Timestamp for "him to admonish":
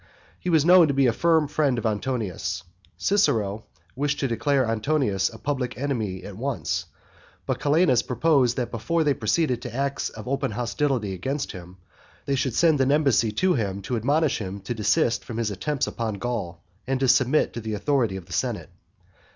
13.53-14.39